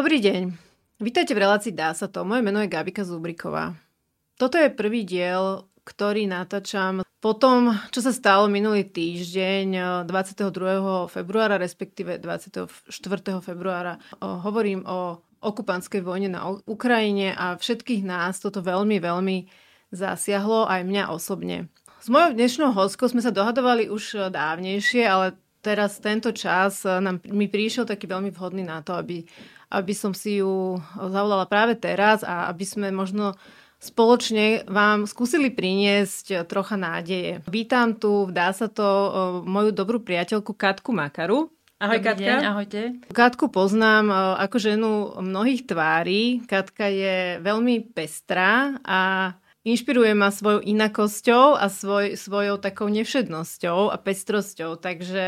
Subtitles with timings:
[0.00, 0.56] Dobrý deň.
[0.96, 2.24] Vítajte v relácii Dá sa to.
[2.24, 3.76] Moje meno je Gabika Zubriková.
[4.40, 11.04] Toto je prvý diel, ktorý natáčam po tom, čo sa stalo minulý týždeň 22.
[11.04, 12.88] februára, respektíve 24.
[13.44, 14.00] februára.
[14.24, 19.52] Hovorím o okupantskej vojne na Ukrajine a všetkých nás toto veľmi, veľmi
[19.92, 21.68] zasiahlo, aj mňa osobne.
[22.00, 27.52] S mojou dnešnou hostkou sme sa dohadovali už dávnejšie, ale teraz tento čas nám, mi
[27.52, 29.28] prišiel taký veľmi vhodný na to, aby
[29.70, 33.38] aby som si ju zavolala práve teraz a aby sme možno
[33.80, 37.40] spoločne vám skúsili priniesť trocha nádeje.
[37.48, 38.84] Vítam tu, dá sa to,
[39.48, 41.48] moju dobrú priateľku Katku Makaru.
[41.80, 42.28] Ahoj Dobrý Katka.
[42.28, 42.80] Deň, ahojte.
[43.08, 44.90] Katku poznám ako ženu
[45.24, 46.44] mnohých tvári.
[46.44, 49.32] Katka je veľmi pestrá a
[49.64, 55.24] inšpiruje ma svojou inakosťou a svoj, svojou takou nevšednosťou a pestrosťou, takže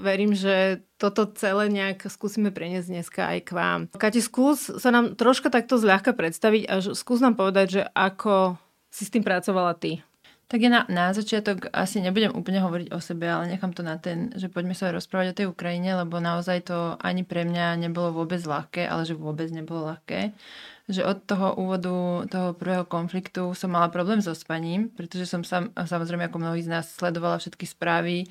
[0.00, 3.80] verím, že toto celé nejak skúsime preniesť dneska aj k vám.
[3.92, 8.56] Kati, skús sa nám troška takto zľahka predstaviť a skús nám povedať, že ako
[8.88, 10.00] si s tým pracovala ty.
[10.44, 13.96] Tak ja na, na začiatok asi nebudem úplne hovoriť o sebe, ale nechám to na
[13.96, 18.12] ten, že poďme sa rozprávať o tej Ukrajine, lebo naozaj to ani pre mňa nebolo
[18.12, 20.36] vôbec ľahké, ale že vôbec nebolo ľahké
[20.84, 25.72] že od toho úvodu toho prvého konfliktu som mala problém so spaním, pretože som sam,
[25.72, 28.28] samozrejme ako mnohí z nás sledovala všetky správy,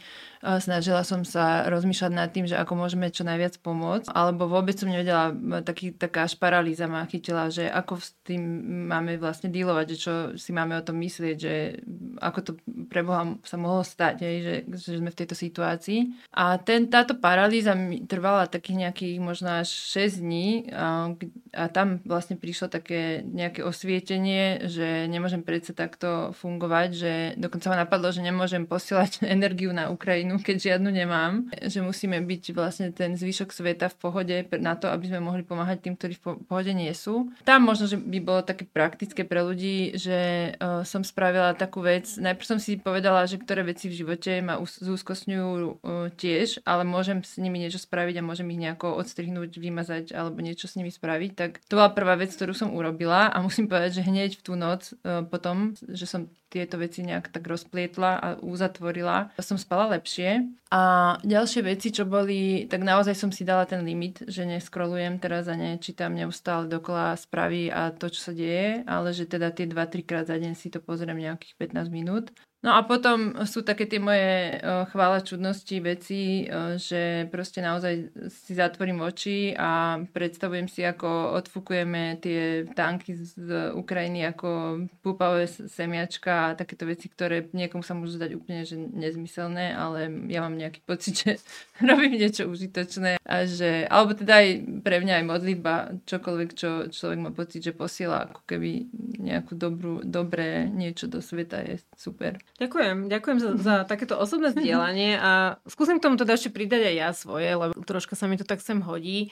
[0.61, 4.91] snažila som sa rozmýšľať nad tým, že ako môžeme čo najviac pomôcť, alebo vôbec som
[4.91, 5.31] nevedela,
[5.63, 8.43] taký, taká až paralýza ma chytila, že ako s tým
[8.91, 11.81] máme vlastne dealovať, že čo si máme o tom myslieť, že
[12.19, 12.51] ako to
[12.91, 16.29] pre Boha sa mohlo stať, hej, že, že sme v tejto situácii.
[16.35, 21.15] A ten, táto paralýza mi trvala takých nejakých možno až 6 dní a,
[21.55, 27.87] a tam vlastne prišlo také nejaké osvietenie, že nemôžem predsa takto fungovať, že dokonca ma
[27.87, 33.15] napadlo, že nemôžem posielať energiu na Ukrajinu, keď žiadnu nemám, že musíme byť vlastne ten
[33.15, 36.91] zvyšok sveta v pohode na to, aby sme mohli pomáhať tým, ktorí v pohode nie
[36.91, 37.31] sú.
[37.47, 42.11] Tam možno, že by bolo také praktické pre ľudí, že uh, som spravila takú vec.
[42.19, 47.23] Najprv som si povedala, že ktoré veci v živote ma zúskosňujú uh, tiež, ale môžem
[47.23, 51.31] s nimi niečo spraviť a môžem ich nejako odstrihnúť, vymazať alebo niečo s nimi spraviť.
[51.37, 54.53] Tak to bola prvá vec, ktorú som urobila a musím povedať, že hneď v tú
[54.57, 60.53] noc uh, potom, že som tieto veci nejak tak rozplietla a uzatvorila, som spala lepšie.
[60.69, 60.81] A
[61.25, 65.57] ďalšie veci, čo boli, tak naozaj som si dala ten limit, že neskrolujem teraz a
[65.57, 70.25] nečítam neustále dokola správy a to, čo sa deje, ale že teda tie 2-3 krát
[70.29, 72.33] za deň si to pozriem nejakých 15 minút.
[72.63, 78.15] No a potom sú také tie moje uh, chvála čudnosti veci, uh, že proste naozaj
[78.31, 83.35] si zatvorím oči a predstavujem si, ako odfúkujeme tie tanky z
[83.75, 90.11] Ukrajiny ako púpavé semiačka takéto veci, ktoré niekomu sa môžu zdať úplne že nezmyselné, ale
[90.27, 91.31] ja mám nejaký pocit, že
[91.79, 94.47] robím niečo užitočné a že, alebo teda aj
[94.83, 98.91] pre mňa aj modlitba, čokoľvek, čo človek má pocit, že posiela ako keby
[99.23, 102.35] nejakú dobrú, dobré niečo do sveta je super.
[102.59, 106.95] Ďakujem, ďakujem za, za takéto osobné zdieľanie a skúsim k tomu teda ešte pridať aj
[106.99, 109.31] ja svoje, lebo troška sa mi to tak sem hodí.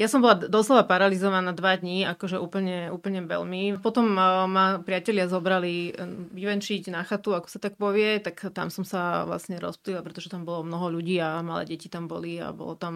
[0.00, 3.76] Ja som bola doslova paralizovaná dva dní, akože úplne, úplne veľmi.
[3.84, 4.08] Potom
[4.48, 5.92] ma priatelia zobrali e,
[6.32, 10.48] vyvenčiť na chatu, ako sa tak povie, tak tam som sa vlastne rozptýla, pretože tam
[10.48, 12.94] bolo mnoho ľudí a malé deti tam boli a bolo tam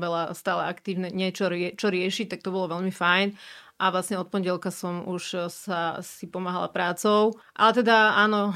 [0.00, 3.28] veľa stále aktívne niečo čo riešiť, tak to bolo veľmi fajn
[3.78, 7.38] a vlastne od pondelka som už e, sa si pomáhala prácou.
[7.54, 8.50] Ale teda áno,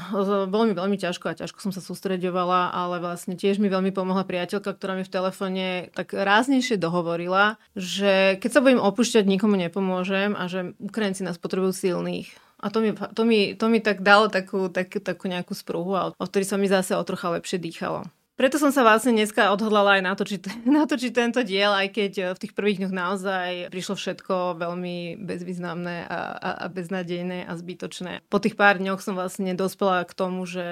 [0.51, 4.27] bolo mi veľmi ťažko a ťažko som sa sústreďovala, ale vlastne tiež mi veľmi pomohla
[4.27, 10.35] priateľka, ktorá mi v telefóne tak ráznejšie dohovorila, že keď sa budem opúšťať, nikomu nepomôžem
[10.35, 12.29] a že Ukrajinci nás potrebujú silných.
[12.63, 16.15] A to mi, to mi, to mi tak dalo takú, takú, takú nejakú sprúhu a
[16.15, 18.07] od ktorej sa mi zase o trocha lepšie dýchalo.
[18.33, 20.41] Preto som sa vlastne dneska odhodlala aj natočiť,
[20.81, 26.09] natočiť tento diel, aj keď eh, v tých prvých dňoch naozaj prišlo všetko veľmi bezvýznamné
[26.09, 28.25] a, a, a beznadejné a zbytočné.
[28.33, 30.65] Po tých pár dňoch som vlastne dospela k tomu, že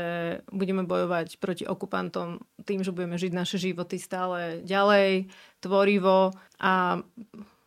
[0.50, 5.30] budeme bojovať proti okupantom tým, že budeme žiť naše životy stále ďalej,
[5.62, 7.06] tvorivo a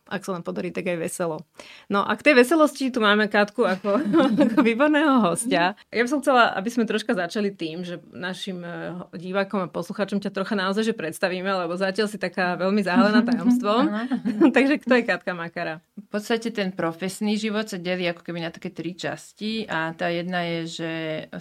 [0.05, 1.41] ak sa nám podarí, tak aj veselo.
[1.89, 3.97] No a k tej veselosti tu máme Katku ako,
[4.45, 5.73] ako výborného hostia.
[5.89, 10.21] Ja by som chcela, aby sme troška začali tým, že našim eh, divákom a poslucháčom
[10.21, 13.83] ťa trocha naozaj že predstavíme, lebo zatiaľ si taká veľmi záhalená tajomstvom.
[14.55, 15.81] Takže kto je Katka Makara?
[15.97, 20.13] V podstate ten profesný život sa delí ako keby na také tri časti a tá
[20.13, 20.91] jedna je, že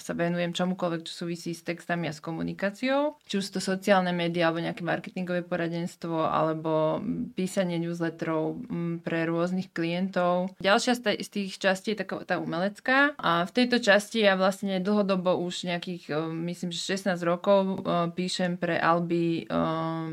[0.00, 3.20] sa venujem čomukoľvek, čo súvisí s textami a s komunikáciou.
[3.28, 7.02] Či už to sociálne médiá, alebo nejaké marketingové poradenstvo, alebo
[7.34, 8.53] písanie newsletterov,
[9.02, 10.52] pre rôznych klientov.
[10.60, 15.38] Ďalšia z tých častí je taká tá umelecká a v tejto časti ja vlastne dlhodobo
[15.40, 17.82] už nejakých, myslím, že 16 rokov
[18.14, 19.46] píšem pre Alby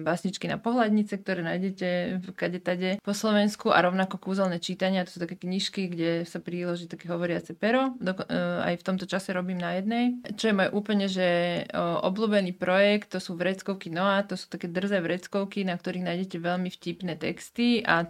[0.02, 1.90] básničky na pohľadnice, ktoré nájdete
[2.22, 2.60] v kade
[3.02, 7.58] po Slovensku a rovnako kúzelné čítania, to sú také knižky, kde sa príloží také hovoriace
[7.58, 7.98] pero.
[8.62, 10.18] Aj v tomto čase robím na jednej.
[10.38, 11.28] Čo je môj úplne, že
[11.76, 16.70] obľúbený projekt, to sú vreckovky Noa, to sú také drzé vreckovky, na ktorých nájdete veľmi
[16.70, 18.06] vtipné texty a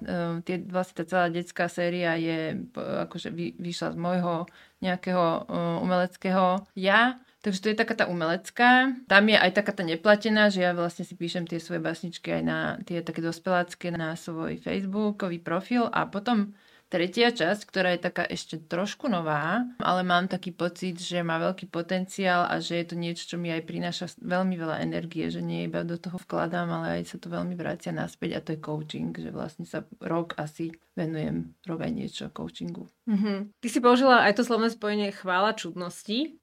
[0.46, 4.34] tie, vlastne tá celá detská séria je akože vy, vyšla z môjho
[4.82, 7.22] nejakého uh, umeleckého ja.
[7.42, 8.94] Takže to je taká tá umelecká.
[9.10, 12.44] Tam je aj taká tá neplatená, že ja vlastne si píšem tie svoje básničky aj
[12.46, 16.54] na tie také dospelácké na svoj facebookový profil a potom
[16.92, 21.72] tretia časť, ktorá je taká ešte trošku nová, ale mám taký pocit, že má veľký
[21.72, 25.72] potenciál a že je to niečo, čo mi aj prináša veľmi veľa energie, že nie
[25.72, 29.16] iba do toho vkladám, ale aj sa to veľmi vracia naspäť a to je coaching,
[29.16, 32.92] že vlastne sa rok asi venujem, aj niečo coachingu.
[33.08, 33.64] Mm-hmm.
[33.64, 36.36] Ty si použila aj to slovné spojenie chvála čudnosti.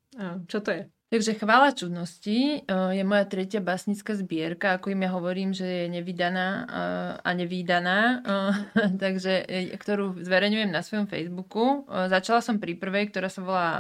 [0.49, 0.83] Čo to je?
[1.09, 5.87] Takže Chvála čudnosti eh, je moja tretia básnická zbierka, ako im ja hovorím, že je
[5.89, 9.49] nevydaná eh, a nevýdaná, eh, takže,
[9.81, 11.89] ktorú zverejňujem na svojom Facebooku.
[11.89, 13.71] Začala som pri prvej, ktorá sa volá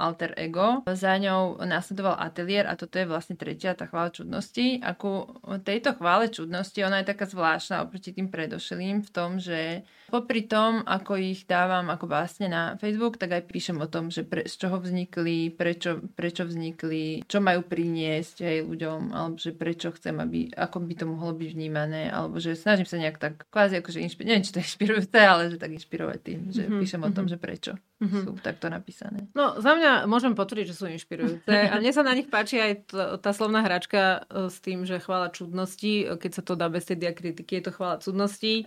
[0.00, 0.80] Alter Ego.
[0.88, 4.80] Za ňou následoval ateliér a toto je vlastne tretia tá chvála čudnosti.
[4.80, 10.44] Ako tejto chvále čudnosti, ona je taká zvláštna oproti tým predošlým v tom, že popri
[10.50, 14.44] tom, ako ich dávam ako básne na Facebook, tak aj píšem o tom, že pre,
[14.44, 20.18] z čoho vznikli, prečo, prečo vznikli čo majú priniesť aj ľuďom, alebo že prečo chcem,
[20.18, 24.02] aby, ako by to mohlo byť vnímané, alebo že snažím sa nejak tak kvázi akože
[24.02, 26.80] inšpirovať, neviem, či to inšpirujúce, ale že tak inšpirovať tým, že mm-hmm.
[26.82, 27.30] píšem o tom, mhm.
[27.30, 28.22] že prečo mm-hmm.
[28.26, 29.28] sú takto napísané.
[29.36, 32.72] No, za mňa môžem potvrdiť, že sú inšpirujúce a mne sa na nich páči aj
[32.90, 36.88] to, tá slovná hračka e, s tým, že chvála čudnosti, keď sa to dá bez
[36.88, 38.66] tej diakritiky, je to chvála cudnosti.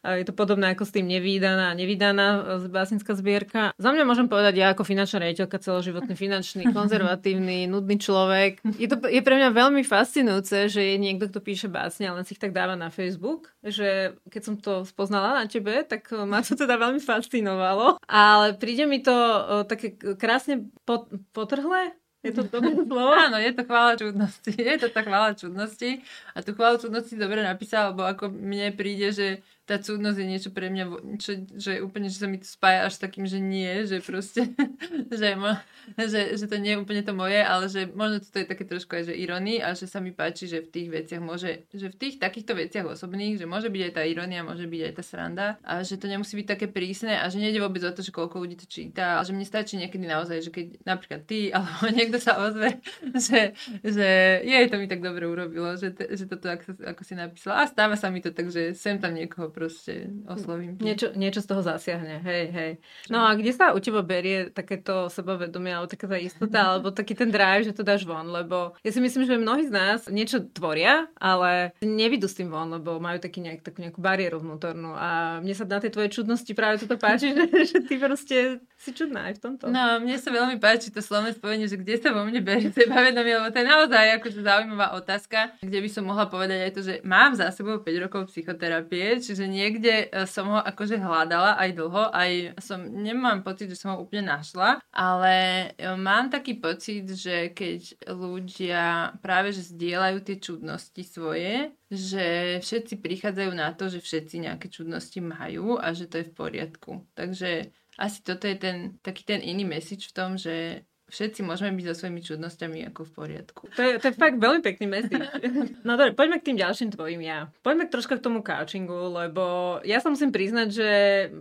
[0.00, 2.26] Je to podobné ako s tým nevýdaná nevydaná
[2.56, 3.76] e, básnická zbierka.
[3.76, 8.64] Za mňa môžem povedať, ja ako finančná rejiteľka, celoživotný finančný, konzervatívny, nudný človek.
[8.80, 12.24] Je, to, je pre mňa veľmi fascinujúce, že je niekto, kto píše básne a len
[12.24, 13.52] si ich tak dáva na Facebook.
[13.60, 18.00] Že keď som to spoznala na tebe, tak e, ma to teda veľmi fascinovalo.
[18.08, 23.12] Ale príde mi to e, také krásne pot, potrhlé, je to dobré slovo?
[23.16, 24.52] Áno, je to chvála čudnosti.
[24.70, 26.04] Je to tá chvála čudnosti.
[26.36, 29.28] A tú chvála čudnosti dobre napísal, lebo ako mne príde, že
[29.70, 30.84] tá cudnosť je niečo pre mňa,
[31.22, 34.50] čo, že úplne, že sa mi to spája až s takým, že nie, že proste,
[35.20, 35.54] že, mo,
[35.94, 38.98] že, že to nie je úplne to moje, ale že možno to je také trošku
[38.98, 41.94] aj, že ironí a že sa mi páči, že v tých veciach môže, že v
[41.94, 45.46] tých takýchto veciach osobných, že môže byť aj tá ironia, môže byť aj tá sranda
[45.62, 48.42] a že to nemusí byť také prísne a že nejde vôbec o to, že koľko
[48.42, 52.18] ľudí to číta a že mne stačí niekedy naozaj, že keď napríklad ty alebo niekto
[52.18, 52.82] sa ozve,
[53.14, 53.54] že,
[53.86, 54.08] že
[54.42, 57.62] jej to mi tak dobre urobilo, že, že toto ako, ako si napísala.
[57.62, 60.80] A stáva sa mi to tak, že sem tam niekoho proste oslovím.
[60.80, 62.72] Niečo, niečo z toho zasiahne, hej, hej.
[63.12, 67.12] No a kde sa u teba berie takéto sebavedomie, alebo taká tá istota, alebo taký
[67.12, 70.40] ten drive, že to dáš von, lebo ja si myslím, že mnohí z nás niečo
[70.48, 75.44] tvoria, ale nevidú s tým von, lebo majú taký nejak, takú nejakú bariéru vnútornú a
[75.44, 79.28] mne sa na tej tvojej čudnosti práve toto páči, že, že ty proste si čudná
[79.28, 79.68] aj v tomto.
[79.68, 83.36] No, mne sa veľmi páči to slovné spojenie, že kde sa vo mne berie sebavedomie,
[83.36, 86.94] lebo to je naozaj akože zaujímavá otázka, kde by som mohla povedať aj to, že
[87.04, 92.02] mám za sebou 5 rokov psychoterapie, čiže niekde e, som ho akože hľadala aj dlho,
[92.14, 92.30] aj
[92.62, 95.34] som, nemám pocit, že som ho úplne našla, ale
[95.74, 103.02] e, mám taký pocit, že keď ľudia práve že zdieľajú tie čudnosti svoje, že všetci
[103.02, 106.92] prichádzajú na to, že všetci nejaké čudnosti majú a že to je v poriadku.
[107.18, 111.84] Takže asi toto je ten, taký ten iný message v tom, že všetci môžeme byť
[111.90, 113.62] so svojimi čudnosťami ako v poriadku.
[113.74, 115.26] To je, to je fakt veľmi pekný message.
[115.80, 117.48] No dobre, poďme k tým ďalším tvojim ja.
[117.64, 120.88] Poďme troška k tomu couchingu, lebo ja sa musím priznať, že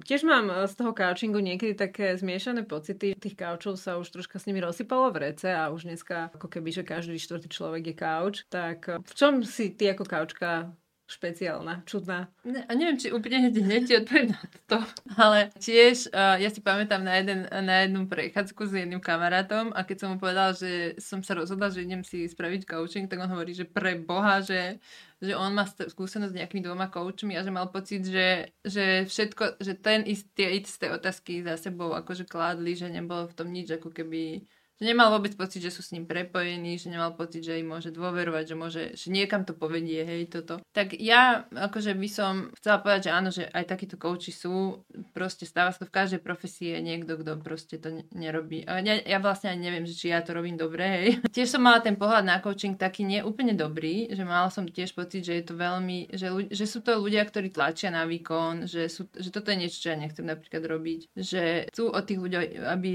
[0.07, 3.13] tiež mám z toho couchingu niekedy také zmiešané pocity.
[3.13, 6.69] Tých couchov sa už troška s nimi rozsypalo v rece a už dneska ako keby,
[6.71, 8.37] že každý štvrtý človek je couch.
[8.49, 10.73] Tak v čom si ty ako couchka
[11.09, 12.29] špeciálna, čudná.
[12.45, 14.77] Ne, a neviem, či úplne hneď ti odpoviem na to,
[15.17, 19.81] ale tiež uh, ja si pamätám na, jeden, na jednu prechádzku s jedným kamarátom a
[19.81, 23.33] keď som mu povedala, že som sa rozhodla, že idem si spraviť coaching, tak on
[23.33, 24.77] hovorí, že pre Boha, že,
[25.17, 29.57] že on má skúsenosť s nejakými dvoma coachmi a že mal pocit, že, že všetko,
[29.57, 33.81] že ten ist, tie isté otázky za sebou akože kládli, že nebolo v tom nič
[33.81, 34.45] ako keby
[34.79, 37.91] Že nemal vôbec pocit, že sú s ním prepojení, že nemal pocit, že im môže
[37.91, 40.63] dôverovať, že, môže, že niekam to povedie, hej, toto.
[40.71, 45.43] Tak ja akože by som chcela povedať, že áno, že aj takíto kouči sú, proste
[45.43, 48.63] stáva sa to v každej profesii niekto, kto proste to nerobí.
[48.63, 51.07] Ja, ja vlastne ani neviem, že či ja to robím dobre, hej.
[51.35, 54.95] Tiež som mala ten pohľad na coaching taký nie úplne dobrý, že mala som tiež
[54.95, 58.87] pocit, že je to veľmi, že, že sú to ľudia, ktorí tlačia na výkon, že,
[58.87, 62.37] sú, že toto je niečo, čo ja nechcem napríklad robiť, že chcú od tých ľudí,
[62.63, 62.91] aby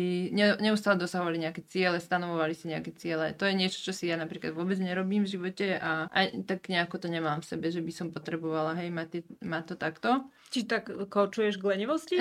[0.64, 3.34] neustále dosahovali nejaké ciele, stanovovali si nejaké ciele.
[3.34, 7.02] To je niečo, čo si ja napríklad vôbec nerobím v živote a aj tak nejako
[7.02, 10.10] to nemám v sebe, že by som potrebovala, hej, mať, mať to takto.
[10.54, 12.14] Či tak koučuješ k lenivosti?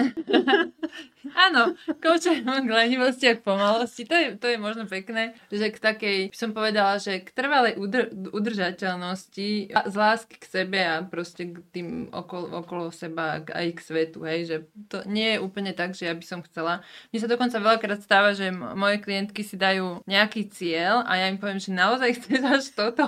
[1.46, 4.10] Áno, koučujem k lenivosti a k pomalosti.
[4.10, 7.78] To je, to je možno pekné, že k takej, by som povedala, že k trvalej
[7.78, 13.68] udr- udržateľnosti a z lásky k sebe a proste k tým okolo, okolo seba aj
[13.78, 14.58] k svetu, hej, že
[14.90, 16.82] to nie je úplne tak, že ja by som chcela.
[17.14, 21.38] Mne sa dokonca veľakrát stáva, že moje klientky si dajú nejaký cieľ a ja im
[21.38, 23.06] poviem, že naozaj chceš až toto.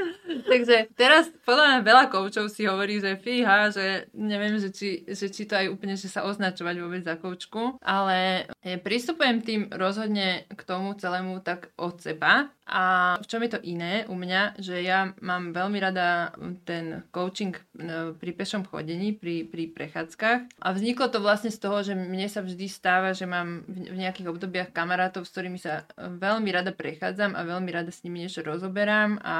[0.50, 5.28] Takže teraz podľa mňa veľa koučov si hovorí, že fíha, že neviem, že či, že
[5.28, 10.60] či to aj úplne, že sa označovať vôbec za koučku, ale pristupujem tým rozhodne k
[10.68, 15.10] tomu celému tak od seba a v čom je to iné u mňa, že ja
[15.18, 16.30] mám veľmi rada
[16.62, 17.62] ten coaching e,
[18.14, 20.62] pri pešom chodení, pri, pri prechádzkach.
[20.62, 24.30] A vzniklo to vlastne z toho, že mne sa vždy stáva, že mám v nejakých
[24.30, 29.18] obdobiach kamarátov, s ktorými sa veľmi rada prechádzam a veľmi rada s nimi niečo rozoberám.
[29.26, 29.36] A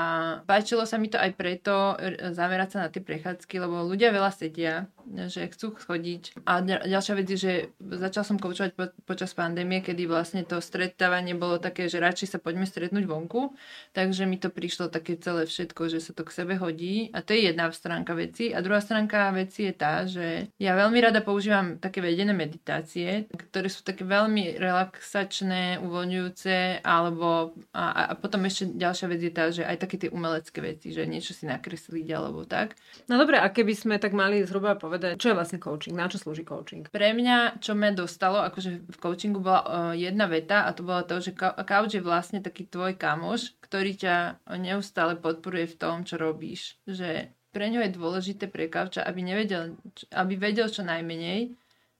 [0.50, 1.94] páčilo sa mi to aj preto
[2.34, 4.90] zamerať sa na tie prechádzky, lebo ľudia veľa sedia,
[5.30, 6.42] že chcú chodiť.
[6.50, 11.38] A ďalšia vec je, že začal som koučovať po, počas pandémie, kedy vlastne to stretávanie
[11.38, 13.52] bolo také, že radšej sa poďme stretnúť von vonku,
[13.92, 17.36] takže mi to prišlo také celé všetko, že sa to k sebe hodí a to
[17.36, 21.76] je jedna stránka veci a druhá stránka veci je tá, že ja veľmi rada používam
[21.76, 29.06] také vedené meditácie, ktoré sú také veľmi relaxačné, uvoľňujúce alebo a, a potom ešte ďalšia
[29.12, 32.72] vec je tá, že aj také tie umelecké veci, že niečo si nakresliť alebo tak.
[33.04, 36.20] No dobre, a keby sme tak mali zhruba povedať, čo je vlastne coaching, na čo
[36.20, 36.86] slúži coaching?
[36.86, 41.02] Pre mňa, čo ma dostalo, akože v coachingu bola uh, jedna veta a to bola
[41.02, 44.16] to, že couch je vlastne taký tvoj kamoš, ktorý ťa
[44.60, 46.76] neustále podporuje v tom, čo robíš.
[46.84, 49.74] Že pre ňo je dôležité pre kavča, aby, nevedel,
[50.14, 51.50] aby vedel čo najmenej,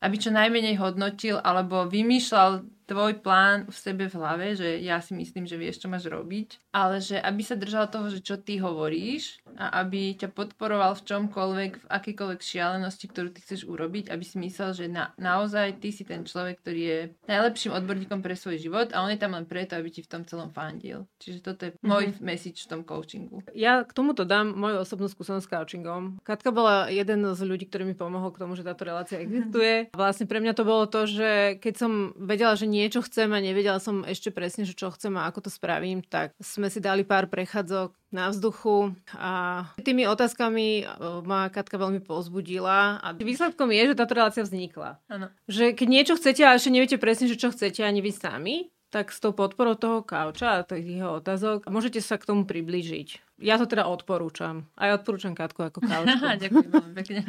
[0.01, 5.15] aby čo najmenej hodnotil alebo vymýšľal tvoj plán v sebe v hlave, že ja si
[5.15, 8.59] myslím, že vieš, čo máš robiť, ale že aby sa držal toho, že čo ty
[8.59, 14.25] hovoríš a aby ťa podporoval v čomkoľvek, v akýkoľvek šialenosti, ktorú ty chceš urobiť, aby
[14.27, 18.59] si myslel, že na, naozaj ty si ten človek, ktorý je najlepším odborníkom pre svoj
[18.59, 21.07] život a on je tam len preto, aby ti v tom celom fandil.
[21.23, 21.87] Čiže toto je mm-hmm.
[21.87, 23.47] môj message v tom coachingu.
[23.55, 26.19] Ja k tomuto dám moju osobnú skúsenosť s coachingom.
[26.27, 29.87] Katka bola jeden z ľudí, ktorý mi pomohol k tomu, že táto relácia existuje.
[30.01, 33.45] Vlastne pre mňa to bolo to, že keď som vedela, že nie niečo chcem a
[33.45, 37.05] nevedela som ešte presne, že čo chcem a ako to spravím, tak sme si dali
[37.05, 40.85] pár prechádzok na vzduchu a tými otázkami e,
[41.29, 44.99] ma Katka veľmi pozbudila a výsledkom je, že táto relácia vznikla.
[45.07, 45.29] Ano.
[45.47, 49.15] Že keď niečo chcete a ešte neviete presne, že čo chcete ani vy sami, tak
[49.15, 53.39] s tou podporou toho kauča a tých jeho otázok môžete sa k tomu priblížiť.
[53.41, 54.69] Ja to teda odporúčam.
[54.77, 56.21] Aj odporúčam Katku ako kaučku.
[56.21, 57.21] Ďakujem veľmi pekne.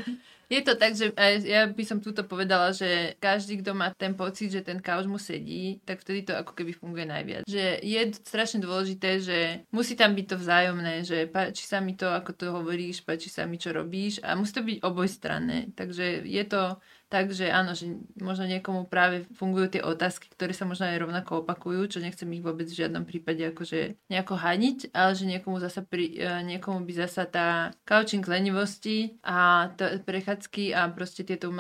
[0.51, 1.15] Je to tak, že
[1.47, 5.15] ja by som túto povedala, že každý, kto má ten pocit, že ten kauč mu
[5.15, 7.47] sedí, tak vtedy to ako keby funguje najviac.
[7.47, 12.11] Že je strašne dôležité, že musí tam byť to vzájomné, že páči sa mi to,
[12.11, 15.71] ako to hovoríš, páči sa mi, čo robíš a musí to byť obojstranné.
[15.71, 17.91] Takže je to Takže áno, že
[18.23, 22.39] možno niekomu práve fungujú tie otázky, ktoré sa možno aj rovnako opakujú, čo nechcem ich
[22.39, 26.93] vôbec v žiadnom prípade akože nejako haniť, ale že niekomu, zasa pri, e, niekomu by
[27.03, 31.51] zasa tá couching lenivosti a to, prechádzky a proste tieto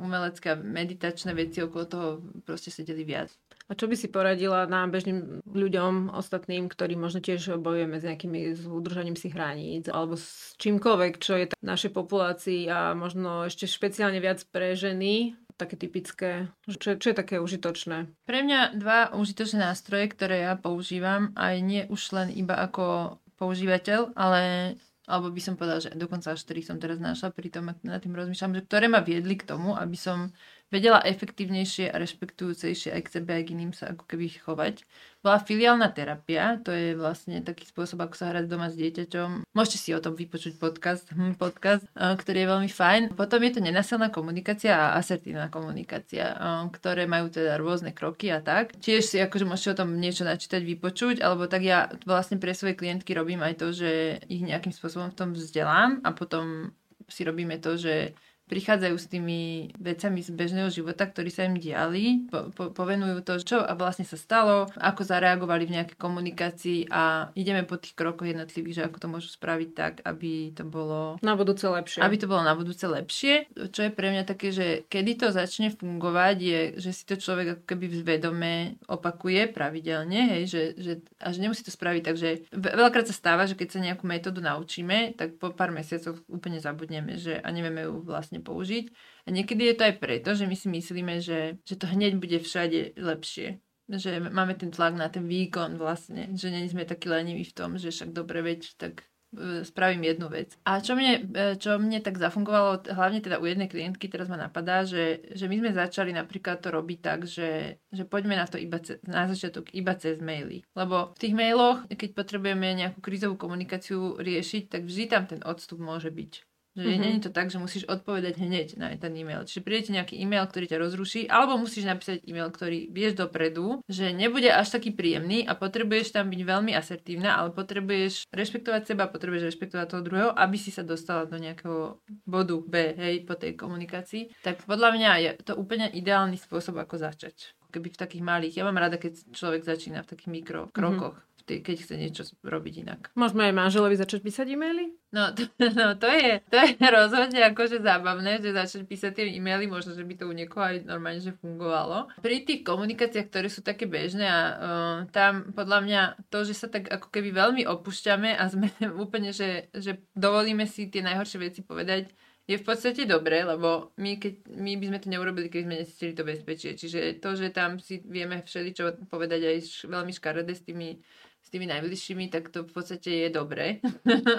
[0.00, 2.08] umelecké a meditačné veci okolo toho
[2.48, 3.28] proste sedeli viac.
[3.70, 8.58] A čo by si poradila nám bežným ľuďom, ostatným, ktorí možno tiež bojujeme s nejakými
[8.58, 13.70] s udržaním si hraníc alebo s čímkoľvek, čo je v našej populácii a možno ešte
[13.70, 18.10] špeciálne viac pre ženy, také typické, čo, čo je také užitočné?
[18.26, 24.16] Pre mňa dva užitočné nástroje, ktoré ja používam, aj nie už len iba ako používateľ,
[24.18, 24.74] ale
[25.10, 28.14] alebo by som povedala, že dokonca až ktorých som teraz našla, pri tom nad tým
[28.14, 30.30] rozmýšľam, že ktoré ma viedli k tomu, aby som
[30.70, 34.86] vedela efektívnejšie a rešpektujúcejšie aj k sebe, aj k iným sa ako keby chovať.
[35.20, 39.52] Bola filiálna terapia, to je vlastne taký spôsob, ako sa hrať doma s dieťaťom.
[39.52, 43.02] Môžete si o tom vypočuť podcast, hm, podcast, ktorý je veľmi fajn.
[43.18, 46.32] Potom je to nenasilná komunikácia a asertívna komunikácia,
[46.72, 48.78] ktoré majú teda rôzne kroky a tak.
[48.80, 52.78] Tiež si akože môžete o tom niečo načítať, vypočuť, alebo tak ja vlastne pre svoje
[52.78, 56.72] klientky robím aj to, že ich nejakým spôsobom v tom vzdelám a potom
[57.10, 58.14] si robíme to, že
[58.50, 63.38] prichádzajú s tými vecami z bežného života, ktorí sa im diali, po, po, povenujú to,
[63.38, 68.26] čo a vlastne sa stalo, ako zareagovali v nejakej komunikácii a ideme po tých krokoch
[68.26, 71.22] jednotlivých, že ako to môžu spraviť tak, aby to bolo...
[71.22, 72.02] Na budúce lepšie.
[72.02, 73.46] Aby to bolo na budúce lepšie.
[73.70, 77.54] Čo je pre mňa také, že kedy to začne fungovať, je, že si to človek
[77.54, 80.92] ako keby vedome opakuje pravidelne, hej, že, že,
[81.22, 84.42] a že nemusí to spraviť tak, že veľakrát sa stáva, že keď sa nejakú metódu
[84.42, 88.84] naučíme, tak po pár mesiacoch úplne zabudneme, že a nevieme ju vlastne použiť.
[89.24, 92.40] A niekedy je to aj preto, že my si myslíme, že, že to hneď bude
[92.40, 93.60] všade lepšie
[93.98, 97.74] že máme ten tlak na ten výkon vlastne, že nie sme takí leniví v tom,
[97.74, 99.02] že však dobre veď, tak
[99.34, 100.54] e, spravím jednu vec.
[100.62, 104.38] A čo mne, e, čo mne tak zafungovalo, hlavne teda u jednej klientky, teraz ma
[104.38, 108.60] napadá, že, že my sme začali napríklad to robiť tak, že, že poďme na to
[108.62, 110.62] iba ce, na začiatok iba cez maily.
[110.78, 115.82] Lebo v tých mailoch, keď potrebujeme nejakú krízovú komunikáciu riešiť, tak vždy tam ten odstup
[115.82, 116.49] môže byť.
[116.78, 117.02] Že mm-hmm.
[117.02, 119.42] nie je to tak, že musíš odpovedať hneď na ten e-mail.
[119.42, 123.82] Čiže príde ti nejaký e-mail, ktorý ťa rozruší, alebo musíš napísať e-mail, ktorý vieš dopredu,
[123.90, 129.10] že nebude až taký príjemný a potrebuješ tam byť veľmi asertívna, ale potrebuješ rešpektovať seba,
[129.10, 133.58] potrebuješ rešpektovať toho druhého, aby si sa dostala do nejakého bodu B, hej, po tej
[133.58, 134.46] komunikácii.
[134.46, 138.54] Tak podľa mňa je to úplne ideálny spôsob, ako začať keby v takých malých.
[138.58, 141.16] Ja mám rada, keď človek začína v takých mikrokrokoch.
[141.16, 143.00] Mm-hmm keď chce niečo robiť inak.
[143.18, 144.94] Môžeme aj manželovi začať písať e-maily?
[145.10, 149.66] No, to, no to, je, to je rozhodne akože zábavné, že začať písať tie e-maily,
[149.66, 152.12] možno, že by to u niekoho aj normálne že fungovalo.
[152.22, 156.66] Pri tých komunikáciách, ktoré sú také bežné a uh, tam podľa mňa to, že sa
[156.70, 158.70] tak ako keby veľmi opúšťame a sme
[159.04, 162.12] úplne, že, že dovolíme si tie najhoršie veci povedať,
[162.50, 166.12] je v podstate dobré, lebo my, keď, my by sme to neurobili, keď sme necítili
[166.18, 166.74] to bezpečie.
[166.74, 169.56] Čiže to, že tam si vieme všeličo povedať aj
[169.86, 170.98] veľmi škaredé s tými
[171.40, 173.80] s tými najbližšími, tak to v podstate je dobré.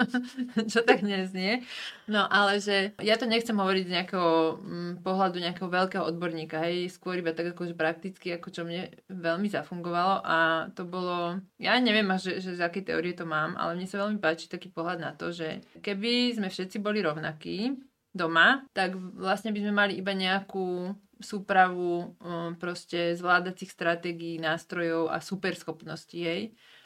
[0.72, 1.66] Čo tak neznie.
[2.08, 6.88] No ale že ja to nechcem hovoriť z nejakého mm, pohľadu nejakého veľkého odborníka, hej,
[6.88, 10.38] skôr iba tak akože prakticky, ako čo mne veľmi zafungovalo a
[10.72, 14.22] to bolo, ja neviem že, že z akej teórie to mám, ale mne sa veľmi
[14.22, 17.76] páči taký pohľad na to, že keby sme všetci boli rovnakí
[18.14, 20.92] doma, tak vlastne by sme mali iba nejakú
[21.22, 26.42] súpravu um, proste zvládacích stratégií, nástrojov a superschopností jej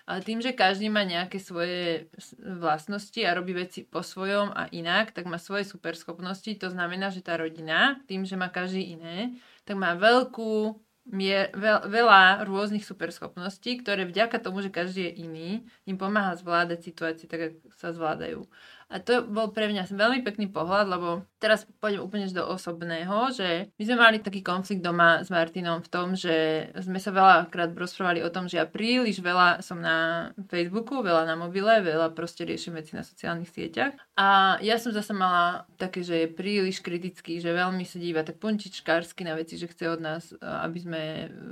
[0.06, 2.06] ale tým, že každý má nejaké svoje
[2.38, 6.46] vlastnosti a robí veci po svojom a inak, tak má svoje superschopnosti.
[6.62, 9.34] To znamená, že tá rodina, tým, že má každý iné,
[9.66, 10.78] tak má veľkú
[11.10, 15.50] mier, veľ, veľa rôznych superschopností, ktoré vďaka tomu, že každý je iný,
[15.86, 18.46] im pomáha zvládať situácie tak, ako sa zvládajú.
[18.86, 23.68] A to bol pre mňa veľmi pekný pohľad, lebo teraz pôjdem úplne do osobného, že
[23.74, 28.22] my sme mali taký konflikt doma s Martinom v tom, že sme sa veľakrát rozprávali
[28.22, 32.78] o tom, že ja príliš veľa som na Facebooku, veľa na mobile, veľa proste riešim
[32.78, 33.94] veci na sociálnych sieťach.
[34.16, 38.38] A ja som zase mala také, že je príliš kritický, že veľmi sa díva tak
[38.38, 41.02] punčičkársky na veci, že chce od nás, aby sme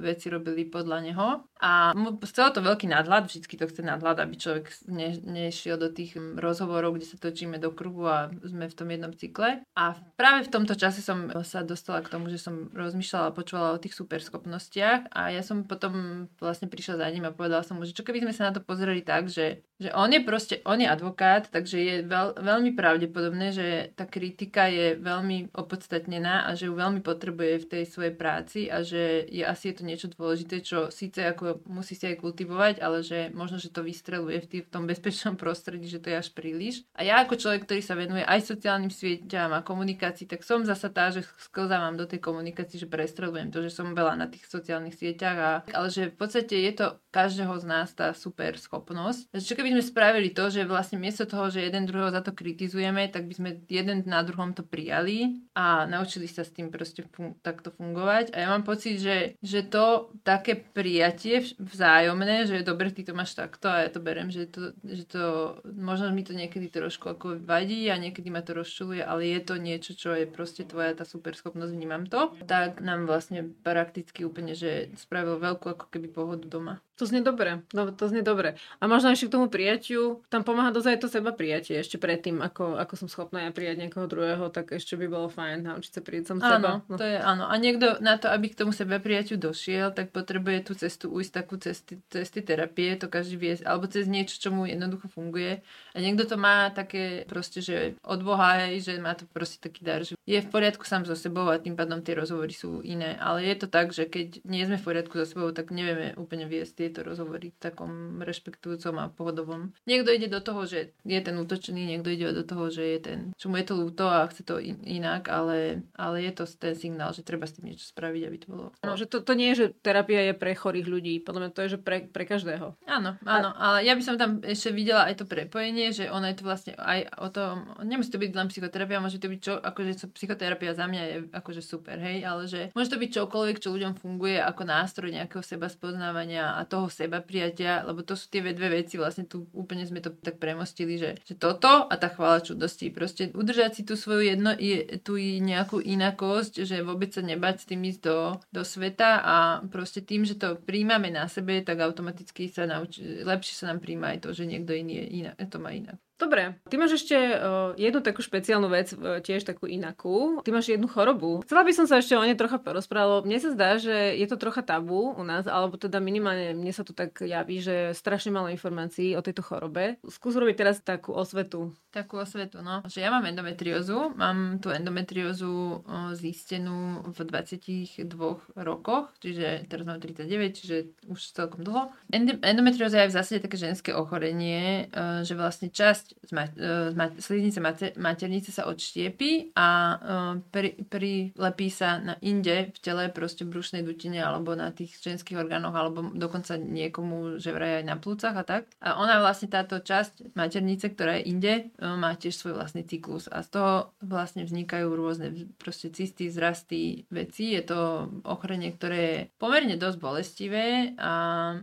[0.00, 1.28] veci robili podľa neho.
[1.60, 1.92] A
[2.28, 6.96] chcelo to veľký nadhľad, vždycky to chce nadhľad, aby človek ne, nešiel do tých rozhovorov,
[6.96, 9.64] kde sa točíme do kruhu a sme v tom jednom cykle.
[9.72, 13.72] A práve v tomto čase som sa dostala k tomu, že som rozmýšľala a počúvala
[13.72, 17.88] o tých superschopnostiach a ja som potom vlastne prišla za ním a povedala som mu,
[17.88, 20.76] že čo keby sme sa na to pozreli tak, že, že on je proste, on
[20.76, 26.68] je advokát, takže je veľ, veľmi pravdepodobné, že tá kritika je veľmi opodstatnená a že
[26.68, 30.60] ju veľmi potrebuje v tej svojej práci a že je asi je to niečo dôležité,
[30.60, 34.58] čo síce ako musí si aj kultivovať, ale že možno, že to vystreluje v, tý,
[34.66, 36.82] v tom bezpečnom prostredí, že to je až príliš.
[36.98, 40.66] A ja ja ako človek, ktorý sa venuje aj sociálnym sieťam a komunikácii, tak som
[40.66, 44.50] zasa tá, že sklzávam do tej komunikácii, že prestrelujem to, že som veľa na tých
[44.50, 49.30] sociálnych sieťach, a, ale že v podstate je to každého z nás tá super schopnosť.
[49.38, 53.06] Čo keby sme spravili to, že vlastne miesto toho, že jeden druhého za to kritizujeme,
[53.06, 57.38] tak by sme jeden na druhom to prijali a naučili sa s tým proste fun-
[57.46, 58.34] takto fungovať.
[58.34, 63.38] A ja mám pocit, že, že to také prijatie vzájomné, že dobre, ty to máš
[63.38, 65.24] takto a ja to berem, že to, že to
[65.70, 69.40] možno mi to niekedy trošku trošku ako vadí a niekedy ma to rozčuluje, ale je
[69.44, 74.24] to niečo, čo je proste tvoja tá super schopnosť, vnímam to, tak nám vlastne prakticky
[74.24, 76.80] úplne, že spravil veľkú ako keby pohodu doma.
[77.02, 78.54] To znie dobre, no, to znie dobre.
[78.78, 82.38] A možno ešte k tomu prijatiu, tam pomáha dosť aj to seba prijatie ešte predtým,
[82.38, 86.02] ako, ako som schopná ja prijať niekoho druhého, tak ešte by bolo fajn naučiť sa
[86.06, 86.70] prijať som áno, seba.
[86.86, 86.94] No.
[86.94, 87.50] to je áno.
[87.50, 91.32] A niekto na to, aby k tomu seba prijatiu došiel, tak potrebuje tú cestu ujsť
[91.34, 95.66] takú cesty, cesty terapie, to každý vie, alebo cez niečo, čo mu jednoducho funguje.
[95.92, 99.82] A niekto to má také proste, že od Boha, hej, že má to proste taký
[99.82, 103.18] dar, že je v poriadku sám so sebou a tým pádom tie rozhovory sú iné.
[103.18, 106.46] Ale je to tak, že keď nie sme v poriadku so sebou, tak nevieme úplne
[106.46, 109.74] viesť tieto rozhovory v takom rešpektujúcom a pohodovom.
[109.90, 113.18] Niekto ide do toho, že je ten útočný, niekto ide do toho, že je ten,
[113.34, 116.78] čo mu je to ľúto a chce to in- inak, ale, ale je to ten
[116.78, 118.66] signál, že treba s tým niečo spraviť, aby to bolo.
[118.86, 121.18] No, že to, to nie je, že terapia je pre chorých ľudí.
[121.26, 122.78] Podľa mňa to je, že pre, pre každého.
[122.86, 126.36] Áno, áno, ale ja by som tam ešte videla aj to prepojenie, že ono je
[126.38, 130.12] to vlastne aj o tom, nemusí to byť len psychoterapia, môže to byť čo, akože
[130.12, 133.96] psychoterapia za mňa je akože super, hej, ale že môže to byť čokoľvek, čo ľuďom
[133.96, 138.68] funguje ako nástroj nejakého seba spoznávania a toho seba prijatia, lebo to sú tie dve
[138.68, 142.92] veci, vlastne tu úplne sme to tak premostili, že, že toto a tá chvála čudosti.
[142.92, 147.68] Proste udržať si tú svoju jedno, je, tu nejakú inakosť, že vôbec sa nebať s
[147.68, 148.18] tým ísť do,
[148.52, 149.36] do sveta a
[149.72, 154.16] proste tým, že to príjmame na sebe, tak automaticky sa nauč- lepšie sa nám príjma
[154.16, 156.03] aj to, že niekto iný je inak, to má inak.
[156.14, 160.38] Dobre, ty máš ešte uh, jednu takú špeciálnu vec, uh, tiež takú inakú.
[160.46, 161.42] Ty máš jednu chorobu.
[161.42, 163.26] Chcela by som sa ešte o nej trocha porozprávať.
[163.26, 166.86] Mne sa zdá, že je to trocha tabu u nás, alebo teda minimálne mne sa
[166.86, 169.98] to tak javí, že strašne málo informácií o tejto chorobe.
[170.06, 171.74] Skús robiť teraz takú osvetu.
[171.90, 172.86] Takú osvetu, no.
[172.86, 174.14] Že ja mám endometriózu.
[174.14, 178.06] Mám tú endometriózu uh, zistenú v 22
[178.54, 180.30] rokoch, čiže teraz mám 39,
[180.62, 180.76] čiže
[181.10, 181.90] už celkom dlho.
[182.14, 184.86] Endometrióza je v zásade také ženské ochorenie,
[185.26, 189.68] že vlastne časť časť z, ma- e, z ma- sliznice mater- maternice sa odštiepí a
[189.96, 195.40] uh, pri- prilepí sa na inde v tele proste brušnej dutine alebo na tých ženských
[195.40, 198.68] orgánoch alebo dokonca niekomu, že vraj aj na plúcach a tak.
[198.84, 203.30] A ona vlastne táto časť maternice, ktorá je inde, uh, má tiež svoj vlastný cyklus
[203.32, 203.72] a z toho
[204.04, 207.56] vlastne vznikajú rôzne proste cysty, zrasty veci.
[207.56, 210.66] Je to ochorenie, ktoré je pomerne dosť bolestivé
[211.00, 211.12] a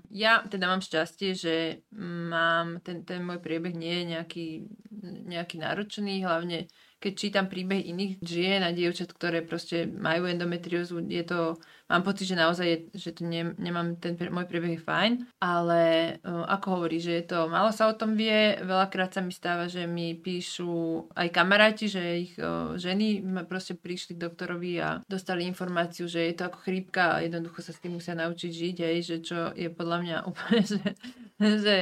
[0.10, 1.56] ja teda mám šťastie, že
[1.94, 4.72] mám ten, ten môj priebeh nie je nejak nejaký,
[5.28, 11.26] nejaký náročný, hlavne keď čítam príbeh iných žien a dievčat, ktoré proste majú endometriózu, je
[11.26, 11.58] to,
[11.89, 15.82] mám pocit, že naozaj je, že to ne, nemám, ten môj príbeh je fajn, ale
[16.22, 19.65] uh, ako hovorí, že je to, málo sa o tom vie, veľakrát sa mi stáva,
[19.65, 25.50] že mi píšu aj kamaráti, že ich uh, ženy proste prišli k doktorovi a dostali
[25.50, 28.98] informáciu, že je to ako chrípka a jednoducho sa s tým musia naučiť žiť, aj,
[29.02, 30.86] že čo je podľa mňa úplne, že,
[31.41, 31.76] že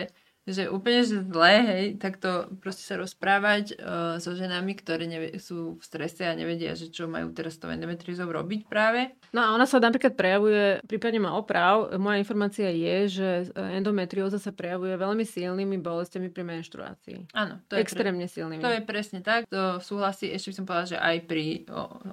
[0.49, 5.83] že úplne zlé, hej, takto proste sa rozprávať uh, so ženami, ktoré nevie, sú v
[5.85, 9.13] strese a nevedia, že čo majú teraz s tou endometriózou robiť práve.
[9.29, 14.49] No a ona sa napríklad prejavuje, prípadne má oprav, moja informácia je, že endometrióza sa
[14.49, 17.37] prejavuje veľmi silnými bolestiami pri menštruácii.
[17.37, 18.33] Áno, to je extrémne pre...
[18.33, 18.61] silnými.
[18.65, 21.45] To je presne tak, to súhlasí, ešte by som povedala, že aj pri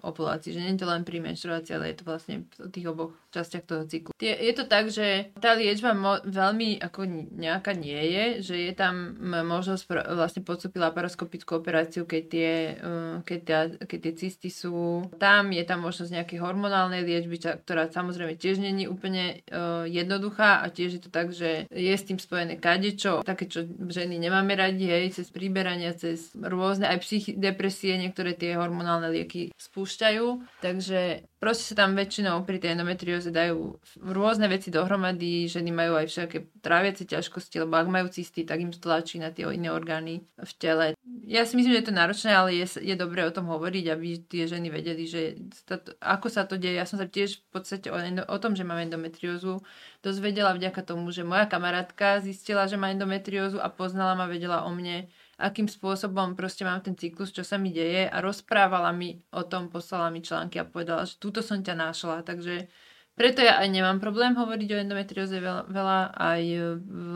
[0.04, 3.16] ovulácii, že nie je to len pri menštruácii, ale je to vlastne v tých oboch
[3.32, 4.12] častiach toho cyklu.
[4.20, 7.00] Je, je to tak, že tá liečba mo- veľmi ako
[7.32, 9.82] nejaká nie je, že je tam možnosť
[10.14, 15.06] vlastne podstúpiť laparoskopickú operáciu, keď tie, uh, keď, tá, keď tie cysty sú.
[15.16, 20.66] Tam, je tam možnosť nejakej hormonálnej liečby, ktorá samozrejme tiež není úplne uh, jednoduchá a
[20.68, 24.86] tiež je to tak, že je s tým spojené kadečo, také, čo ženy nemáme radi,
[24.88, 31.72] hej, cez príberania, cez rôzne aj psychi- depresie, niektoré tie hormonálne lieky spúšťajú, takže proste
[31.72, 37.04] sa tam väčšinou pri tej endometrióze dajú rôzne veci dohromady, ženy majú aj všaké tráviace
[37.04, 40.86] ťažkosti, lebo ak majú cysty, tak im to tlačí na tie iné orgány v tele.
[41.28, 44.08] Ja si myslím, že je to náročné, ale je, je dobré o tom hovoriť, aby
[44.24, 45.36] tie ženy vedeli, že
[45.68, 46.80] to, ako sa to deje.
[46.80, 47.98] Ja som sa tiež v podstate o,
[48.30, 49.60] o tom, že mám endometriózu,
[50.00, 54.70] dozvedela vďaka tomu, že moja kamarátka zistila, že má endometriózu a poznala ma, vedela o
[54.72, 59.44] mne akým spôsobom proste mám ten cyklus, čo sa mi deje a rozprávala mi o
[59.44, 62.72] tom, poslala mi články a povedala, že túto som ťa našla, takže
[63.16, 66.60] preto ja aj nemám problém hovoriť o endometrióze veľa, veľa, aj e,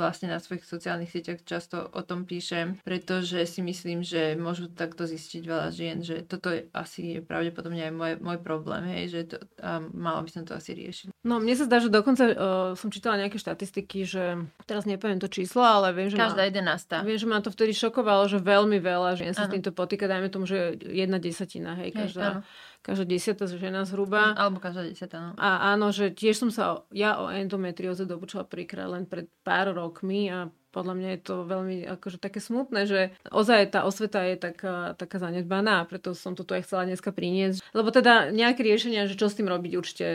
[0.00, 5.04] vlastne na svojich sociálnych sieťach často o tom píšem, pretože si myslím, že môžu takto
[5.04, 9.36] zistiť veľa žien, že toto je asi pravdepodobne aj môj, môj problém, hej, že to,
[9.60, 11.12] a mala by som to asi riešiť.
[11.20, 12.34] No mne sa zdá, že dokonca uh,
[12.80, 17.04] som čítala nejaké štatistiky, že teraz nepoviem to číslo, ale viem, že Každá jedenásta.
[17.04, 20.32] Viem, že ma to vtedy šokovalo, že veľmi veľa žien sa s týmto potýka, dajme
[20.32, 22.40] tomu, že jedna desatina, hej, každá.
[22.40, 24.36] Hej, každá desiatá žena zhruba.
[24.36, 25.30] Alebo každá desiatá, no.
[25.36, 30.28] A áno, že tiež som sa ja o endometrióze dopočula prvýkrát len pred pár rokmi
[30.32, 34.94] a podľa mňa je to veľmi akože také smutné, že ozaj tá osveta je taká,
[34.94, 37.62] taká zanedbaná, preto som to tu aj chcela dneska priniesť.
[37.74, 40.06] Lebo teda nejaké riešenia, že čo s tým robiť, určite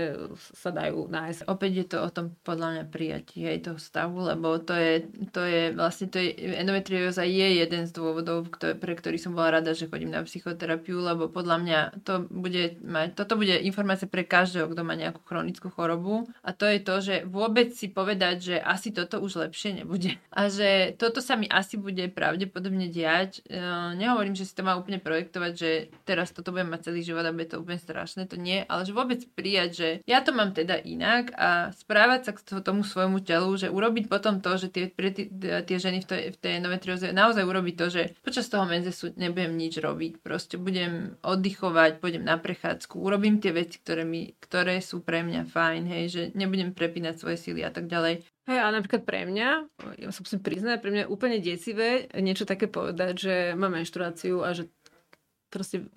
[0.56, 1.48] sa dajú nájsť.
[1.52, 4.94] Opäť je to o tom podľa mňa prijatí aj toho stavu, lebo to je,
[5.36, 9.60] to je vlastne, to je, endometrióza je jeden z dôvodov, ktoré, pre ktorý som bola
[9.60, 14.24] rada, že chodím na psychoterapiu, lebo podľa mňa to bude mať, toto bude informácia pre
[14.24, 18.56] každého, kto má nejakú chronickú chorobu a to je to, že vôbec si povedať, že
[18.62, 20.16] asi toto už lepšie nebude.
[20.32, 23.46] A že toto sa mi asi bude pravdepodobne diať.
[23.46, 23.60] E,
[23.98, 25.70] nehovorím, že si to má úplne projektovať, že
[26.04, 28.96] teraz toto budem mať celý život a bude to úplne strašné, to nie, ale že
[28.96, 33.50] vôbec prijať, že ja to mám teda inak a správať sa k tomu svojmu telu,
[33.58, 35.28] že urobiť potom to, že tie, pre tie,
[35.64, 39.56] tie ženy v tej, v tej endometrióze naozaj urobiť to, že počas toho menzesu nebudem
[39.56, 45.02] nič robiť, proste budem oddychovať, pôjdem na prechádzku, urobím tie veci, ktoré, mi, ktoré sú
[45.02, 48.35] pre mňa fajn, hej, že nebudem prepínať svoje síly a tak ďalej.
[48.46, 49.50] Hej, a napríklad pre mňa,
[49.98, 54.46] ja sa musím priznať, pre mňa je úplne desivé niečo také povedať, že mám menštruáciu
[54.46, 54.70] a že
[55.50, 55.90] proste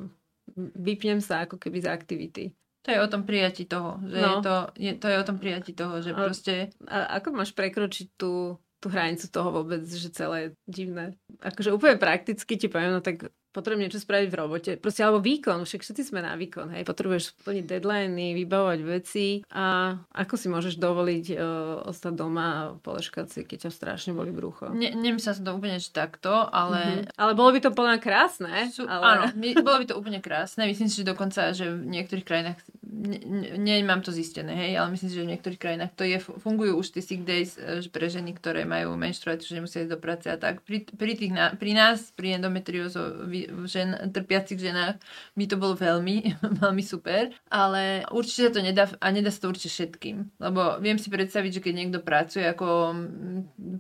[0.56, 2.44] vypnem sa ako keby z aktivity.
[2.88, 4.24] To je o tom prijati toho, že no.
[4.24, 6.72] je to, je, to je o tom prijati toho, že a, proste...
[6.88, 11.12] A ako máš prekročiť tú, tú hranicu toho vôbec, že celé je divné?
[11.44, 14.70] Akože úplne prakticky ti poviem, no tak potrebujem niečo spraviť v robote.
[14.78, 16.86] Proste, alebo výkon, však všetci sme na výkon, hej.
[16.86, 23.26] Potrebuješ splniť deadliny, vybavovať veci a ako si môžeš dovoliť uh, ostať doma a poleškať
[23.26, 24.70] si, keď ťa strašne boli brucho.
[24.70, 27.02] Ne, nemyslím sa to úplne takto, ale...
[27.02, 27.18] Mm-hmm.
[27.18, 28.70] Ale bolo by to plná krásne.
[28.70, 29.32] Sú, ale...
[29.34, 30.68] Áno, bolo by to úplne krásne.
[30.70, 33.18] Myslím si, že dokonca, že v niektorých krajinách ne,
[33.58, 36.96] nemám to zistené, hej, ale myslím si, že v niektorých krajinách to je, fungujú už
[36.96, 40.36] tie sick days e, pre ženy, ktoré majú menštruáciu, že nemusia ísť do práce a
[40.40, 40.64] tak.
[40.64, 43.28] Pri, pri, tých, pri nás, pri endometriózo
[43.66, 45.00] žen, trpiacich ženách
[45.34, 49.50] by to bolo veľmi, veľmi super, ale určite sa to nedá a nedá sa to
[49.52, 52.96] určite všetkým, lebo viem si predstaviť, že keď niekto pracuje ako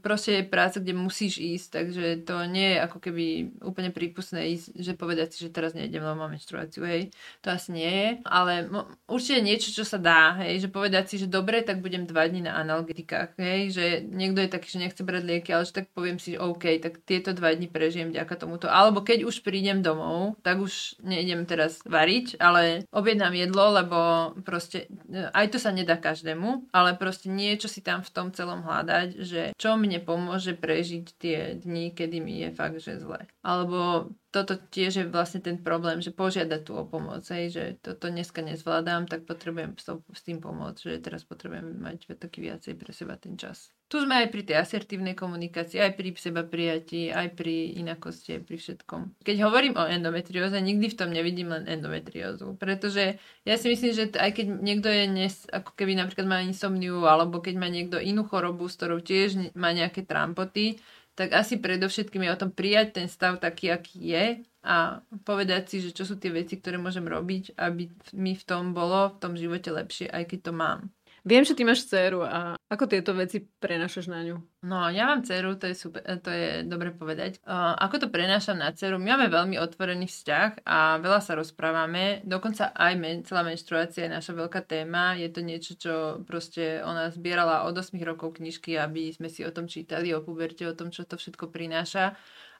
[0.00, 3.26] proste je práca, kde musíš ísť, takže to nie je ako keby
[3.62, 7.10] úplne prípustné ísť, že povedať si, že teraz nejdem, lebo mám menštruáciu, hej,
[7.42, 8.68] to asi nie je, ale
[9.10, 12.46] určite niečo, čo sa dá, hej, že povedať si, že dobre, tak budem dva dní
[12.46, 16.18] na analgetikách, hej, že niekto je taký, že nechce brať lieky, ale že tak poviem
[16.22, 20.60] si, OK, tak tieto dva dní prežijem vďaka tomuto, alebo keď už prídem domov, tak
[20.60, 23.98] už nejdem teraz variť, ale objednám jedlo, lebo
[24.44, 24.92] proste
[25.32, 29.42] aj to sa nedá každému, ale proste niečo si tam v tom celom hľadať, že
[29.56, 33.24] čo mne pomôže prežiť tie dni, kedy mi je fakt, že zle.
[33.40, 38.12] Alebo toto tiež je vlastne ten problém, že požiadať tu o pomoc, hej, že toto
[38.12, 39.80] dneska nezvládam, tak potrebujem
[40.12, 43.72] s tým pomôcť, že teraz potrebujem mať taký viacej pre seba ten čas.
[43.88, 48.42] Tu sme aj pri tej asertívnej komunikácii, aj pri seba prijatí, aj pri inakosti, aj
[48.44, 49.00] pri všetkom.
[49.24, 53.16] Keď hovorím o endometrióze, nikdy v tom nevidím len endometriózu, pretože
[53.48, 57.40] ja si myslím, že aj keď niekto je nes, ako keby napríklad má insomniu, alebo
[57.40, 60.76] keď má niekto inú chorobu, s ktorou tiež má nejaké trampoty,
[61.16, 64.24] tak asi predovšetkým je o tom prijať ten stav taký, aký je
[64.68, 68.76] a povedať si, že čo sú tie veci, ktoré môžem robiť, aby mi v tom
[68.76, 70.92] bolo, v tom živote lepšie, aj keď to mám.
[71.26, 74.36] Viem, že ty máš dceru a ako tieto veci prenašaš na ňu?
[74.68, 77.40] No, ja mám dceru, to je, super, to je dobre povedať.
[77.46, 79.00] Uh, ako to prenášam na dceru?
[79.00, 82.20] My máme veľmi otvorený vzťah a veľa sa rozprávame.
[82.28, 85.16] Dokonca aj men, celá menštruácia je naša veľká téma.
[85.16, 85.94] Je to niečo, čo
[86.28, 90.68] proste ona zbierala od 8 rokov knižky, aby sme si o tom čítali, o puberte,
[90.68, 92.18] o tom, čo to všetko prináša.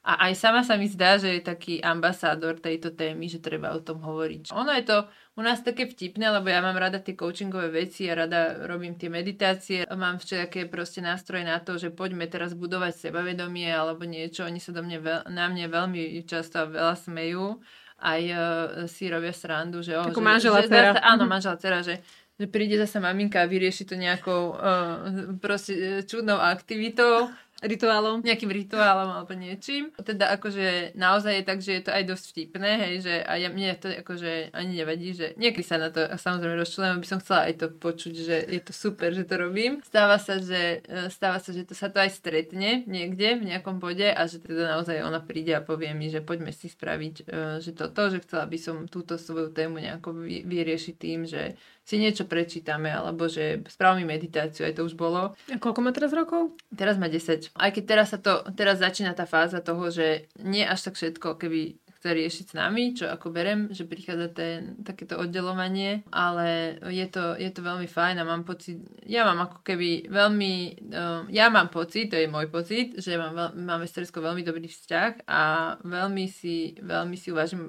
[0.09, 3.77] A aj sama sa mi zdá, že je taký ambasádor tejto témy, že treba o
[3.77, 4.49] tom hovoriť.
[4.57, 4.97] Ono je to
[5.37, 9.05] u nás také vtipné, lebo ja mám rada tie coachingové veci a rada robím tie
[9.05, 9.85] meditácie.
[9.85, 14.49] Mám všetké proste nástroje na to, že poďme teraz budovať sebavedomie alebo niečo.
[14.49, 17.61] Oni sa do mňa veľ, na mne veľmi často veľa smejú.
[18.01, 19.93] Aj uh, si robia srandu, že...
[19.93, 20.97] Oh, Ako že, manžela že, dcera.
[21.05, 22.01] Áno, manžela dcera, že
[22.39, 27.27] že príde zase maminka a vyrieši to nejakou uh, proste čudnou aktivitou
[27.59, 28.23] Rituálom?
[28.23, 29.91] Nejakým rituálom alebo niečím.
[29.99, 33.51] Teda akože naozaj je tak, že je to aj dosť vtipné, hej, že a ja,
[33.51, 37.51] mne to akože ani nevadí, že niekedy sa na to samozrejme rozčulujem, aby som chcela
[37.51, 39.83] aj to počuť, že je to super, že to robím.
[39.83, 43.83] Stáva sa, že, e, stáva sa, že to sa to aj stretne niekde v nejakom
[43.83, 47.59] bode a že teda naozaj ona príde a povie mi, že poďme si spraviť, e,
[47.59, 50.15] že toto, že chcela by som túto svoju tému nejako
[50.47, 55.33] vyriešiť tým, že si niečo prečítame, alebo že spravím meditáciu, aj to už bolo.
[55.49, 56.53] A koľko má teraz rokov?
[56.69, 57.49] Teraz má 10.
[57.57, 61.41] Aj keď teraz sa to, teraz začína tá fáza toho, že nie až tak všetko,
[61.41, 67.03] keby chce riešiť s nami, čo ako berem, že prichádza ten, takéto oddelovanie, ale je
[67.11, 70.53] to, je to veľmi fajn a mám pocit, ja mám ako keby veľmi,
[70.95, 74.71] uh, ja mám pocit, to je môj pocit, že mám máme s Tereskou veľmi dobrý
[74.71, 75.41] vzťah a
[75.83, 77.59] veľmi si, veľmi si uvážim,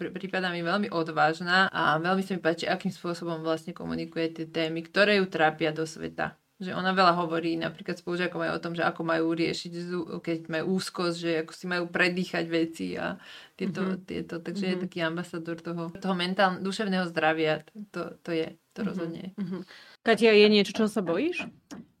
[0.00, 4.80] prípada mi veľmi odvážna a veľmi sa mi páči, akým spôsobom vlastne komunikuje tie témy,
[4.88, 8.82] ktoré ju trápia do sveta že ona veľa hovorí napríklad spolužiakom aj o tom, že
[8.82, 9.72] ako majú riešiť,
[10.18, 13.14] keď majú úzkosť, že ako si majú predýchať veci a
[13.54, 14.02] tieto, mm-hmm.
[14.02, 14.82] tieto takže mm-hmm.
[14.82, 17.62] je taký ambasador toho, toho mentálneho, duševného zdravia,
[17.94, 18.88] to, to je, to mm-hmm.
[18.90, 19.24] rozhodne.
[19.38, 19.62] Mm-hmm.
[20.02, 21.46] Katia, je niečo, čo sa bojíš?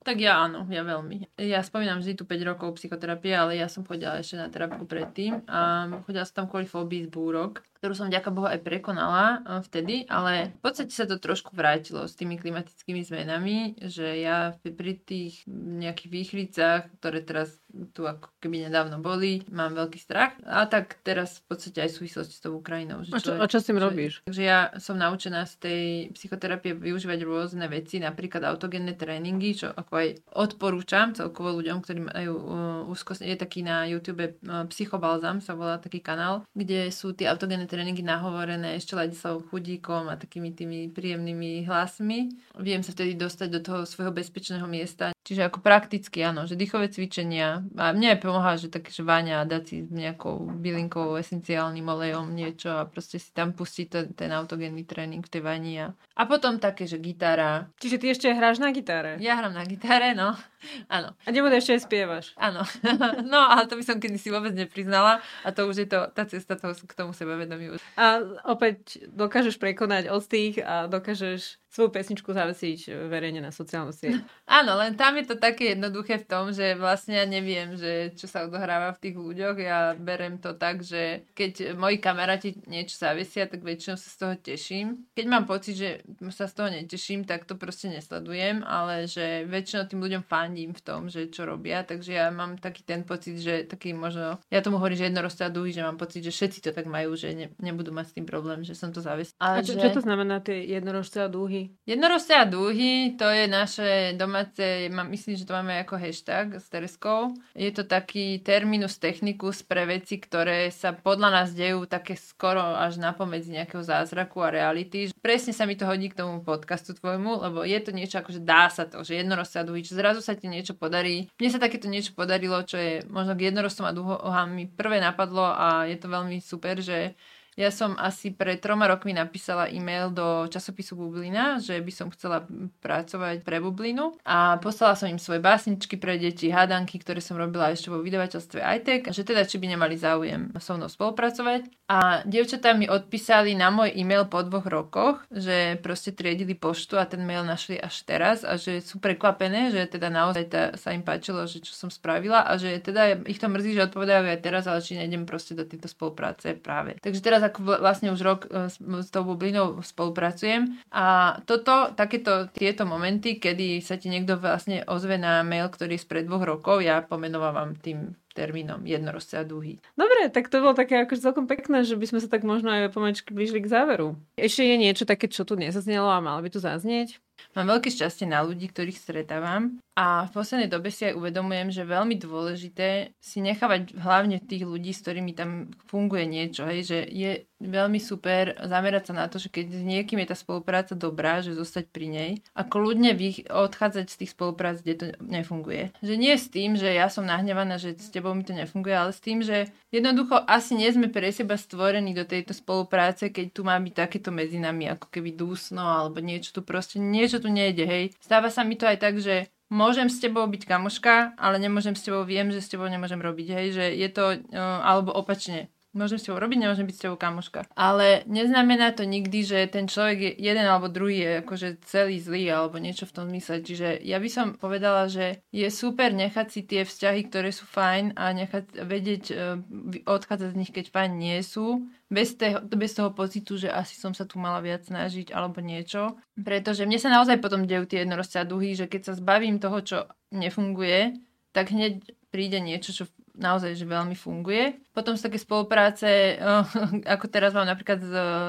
[0.02, 1.36] Tak ja áno, ja veľmi.
[1.36, 5.44] Ja spomínam vždy tu 5 rokov psychoterapie, ale ja som chodila ešte na terapiu predtým
[5.44, 9.62] a chodila som tam kvôli fóbii z búrok ktorú som ďaká Bohu aj prekonala e,
[9.66, 14.98] vtedy, ale v podstate sa to trošku vrátilo s tými klimatickými zmenami, že ja pri
[14.98, 17.62] tých nejakých výchlicách, ktoré teraz
[17.92, 21.96] tu ako keby nedávno boli, mám veľký strach a tak teraz v podstate aj v
[22.02, 23.04] súvislosti s tou Ukrajinou.
[23.04, 24.12] Že a, čo, a čo s tým robíš?
[24.24, 25.84] Takže ja som naučená z tej
[26.16, 32.34] psychoterapie využívať rôzne veci, napríklad autogenné tréningy, čo ako aj odporúčam celkovo ľuďom, ktorí majú
[32.34, 33.22] uh, úzkosť.
[33.22, 38.00] Je taký na YouTube uh, Psychobalzam sa volá taký kanál, kde sú tie autogenné tréningy
[38.00, 42.32] nahovorené ešte Ladislavom Chudíkom a takými tými príjemnými hlasmi.
[42.56, 45.12] Viem sa vtedy dostať do toho svojho bezpečného miesta.
[45.28, 47.60] Čiže ako prakticky áno, že dýchové cvičenia.
[47.76, 52.32] A mne aj pomáha, že také, že váňa a dať si nejakou bylinkou, esenciálnym olejom
[52.32, 55.84] niečo a proste si tam pustiť to, ten autogénny tréning v tej vani.
[55.84, 57.68] A, a potom také, že gitara.
[57.76, 59.20] Čiže ty ešte hráš na gitare?
[59.20, 60.32] Ja hrám na gitare, no.
[60.96, 61.12] Áno.
[61.12, 62.32] A nebude ešte aj spievaš.
[62.40, 62.64] Áno.
[63.32, 66.24] no, ale to by som kedy si vôbec nepriznala a to už je to, tá
[66.24, 67.76] cesta toho, k tomu sebavedomiu.
[68.00, 74.18] A opäť dokážeš prekonať ostých a dokážeš svoju pesničku zavesiť verejne na sociálnu sieť.
[74.50, 78.26] Áno, len tam je to také jednoduché v tom, že vlastne ja neviem, že čo
[78.26, 79.56] sa odohráva v tých ľuďoch.
[79.62, 84.34] Ja berem to tak, že keď moji kamaráti niečo zavesia, tak väčšinou sa z toho
[84.34, 85.06] teším.
[85.14, 85.90] Keď mám pocit, že
[86.34, 90.82] sa z toho neteším, tak to proste nesledujem, ale že väčšinou tým ľuďom fandím v
[90.82, 94.82] tom, že čo robia, takže ja mám taký ten pocit, že taký možno, ja tomu
[94.82, 97.46] hovorím, že jednorosté a dúhy, že mám pocit, že všetci to tak majú, že ne,
[97.62, 99.36] nebudú mať s tým problém, že som to zavesil.
[99.38, 99.86] A, a čo, že...
[99.86, 101.67] čo to znamená tie jednorosté a dúhy?
[101.88, 102.34] Dúhy?
[102.38, 107.34] A dúhy, to je naše domáce, myslím, že to máme ako hashtag s Tereskou.
[107.56, 113.00] Je to taký terminus technicus pre veci, ktoré sa podľa nás dejú také skoro až
[113.00, 115.08] na pomedzi nejakého zázraku a reality.
[115.18, 118.42] Presne sa mi to hodí k tomu podcastu tvojmu, lebo je to niečo ako, že
[118.44, 121.32] dá sa to, že jednorosté a dúhy, že zrazu sa ti niečo podarí.
[121.40, 124.20] Mne sa takéto niečo podarilo, čo je možno k jednorostom a dúhom
[124.52, 127.16] mi prvé napadlo a je to veľmi super, že
[127.58, 132.46] ja som asi pred troma rokmi napísala e-mail do časopisu Bublina, že by som chcela
[132.78, 137.74] pracovať pre Bublinu a poslala som im svoje básničky pre deti, hádanky, ktoré som robila
[137.74, 141.66] ešte vo vydavateľstve iTech, že teda či by nemali záujem so mnou spolupracovať.
[141.90, 147.10] A dievčatá mi odpísali na môj e-mail po dvoch rokoch, že proste triedili poštu a
[147.10, 151.02] ten mail našli až teraz a že sú prekvapené, že teda naozaj tá, sa im
[151.02, 154.70] páčilo, že čo som spravila a že teda ich to mrzí, že odpovedajú aj teraz,
[154.70, 157.00] ale či nejdem proste do tejto spolupráce práve.
[157.00, 160.78] Takže teraz ako vlastne už rok e, s tou bublinou spolupracujem.
[160.92, 166.04] A toto, takéto tieto momenty, kedy sa ti niekto vlastne ozve na mail, ktorý je
[166.04, 169.82] spred dvoch rokov, ja pomenovávam tým termínom jednorosce a dúhy.
[169.98, 172.94] Dobre, tak to bolo také akože celkom pekné, že by sme sa tak možno aj
[172.94, 174.14] pomaličky blížili k záveru.
[174.38, 177.18] Ešte je niečo také, čo tu nezaznelo a malo by tu zaznieť?
[177.54, 181.86] Mám veľké šťastie na ľudí, ktorých stretávam a v poslednej dobe si aj uvedomujem, že
[181.86, 187.46] veľmi dôležité si nechávať hlavne tých ľudí, s ktorými tam funguje niečo, hej, že je
[187.58, 191.58] veľmi super zamerať sa na to, že keď s niekým je tá spolupráca dobrá, že
[191.58, 193.14] zostať pri nej a kľudne
[193.50, 195.90] odchádzať z tých spoluprác, kde to nefunguje.
[195.98, 199.10] Že nie s tým, že ja som nahnevaná, že s tebou mi to nefunguje, ale
[199.10, 203.66] s tým, že jednoducho asi nie sme pre seba stvorení do tejto spolupráce, keď tu
[203.66, 207.84] má byť takéto medzi nami ako keby dúsno alebo niečo tu proste, niečo tu nejde,
[207.84, 208.04] hej.
[208.22, 212.04] Stáva sa mi to aj tak, že môžem s tebou byť kamoška, ale nemôžem s
[212.04, 216.20] tebou, viem, že s tebou nemôžem robiť, hej, že je to, uh, alebo opačne, môžem
[216.20, 217.68] s tebou robiť, nemôžem byť s tebou kamoška.
[217.72, 222.48] Ale neznamená to nikdy, že ten človek je jeden alebo druhý je akože celý zlý
[222.52, 223.64] alebo niečo v tom mysle.
[223.64, 228.16] Čiže ja by som povedala, že je super nechať si tie vzťahy, ktoré sú fajn
[228.16, 229.58] a nechať vedieť uh,
[230.04, 231.88] odchádzať z nich, keď fajn nie sú.
[232.08, 236.16] Bez, toho, bez toho pocitu, že asi som sa tu mala viac snažiť alebo niečo.
[236.40, 239.84] Pretože mne sa naozaj potom dejú tie jednorožce a duhy, že keď sa zbavím toho,
[239.84, 239.98] čo
[240.32, 241.20] nefunguje,
[241.52, 242.00] tak hneď
[242.32, 243.04] príde niečo, čo
[243.38, 244.82] naozaj že veľmi funguje.
[244.90, 246.36] Potom sú také spolupráce,
[247.14, 248.02] ako teraz mám napríklad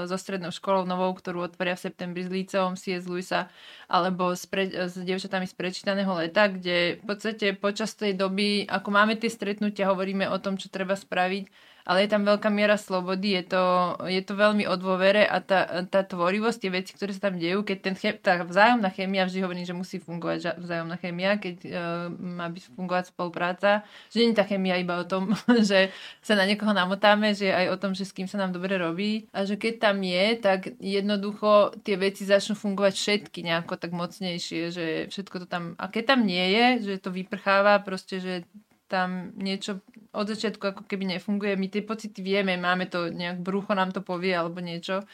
[0.10, 3.06] so strednou školou novou, ktorú otvoria v septembri s Líceom C.S.
[3.06, 3.48] Luisa,
[3.86, 8.90] alebo s, pre, s dievčatami z prečítaného leta, kde v podstate počas tej doby, ako
[8.90, 13.42] máme tie stretnutia, hovoríme o tom, čo treba spraviť, ale je tam veľká miera slobody,
[13.42, 13.64] je to,
[14.06, 17.66] je to veľmi o dôvere a tá, tá tvorivosť, tie veci, ktoré sa tam dejú,
[17.66, 21.74] keď ten chem, tá vzájomná chémia, vždy hovorím, že musí fungovať vzájomná chémia, keď uh,
[22.14, 23.82] má byť fungovať spolupráca,
[24.14, 25.34] že nie tá chémia iba o tom,
[25.70, 25.90] že
[26.22, 29.26] sa na niekoho namotáme, že aj o tom, že s kým sa nám dobre robí.
[29.34, 34.62] A že keď tam je, tak jednoducho tie veci začnú fungovať všetky nejako tak mocnejšie,
[34.70, 38.46] že všetko to tam, a keď tam nie je, že to vyprcháva, proste, že
[38.90, 43.78] tam niečo od začiatku ako keby nefunguje, my tie pocity vieme, máme to, nejak brucho
[43.78, 45.06] nám to povie alebo niečo,